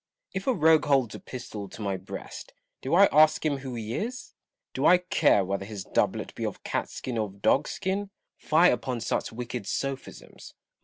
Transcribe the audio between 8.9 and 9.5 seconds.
such